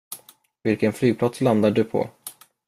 Vilken 0.63 0.93
flygplats 0.93 1.41
landar 1.41 1.71
du 1.71 1.83
på? 1.83 2.09